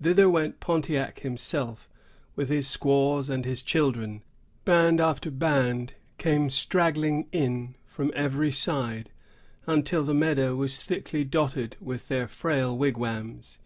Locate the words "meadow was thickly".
10.14-11.22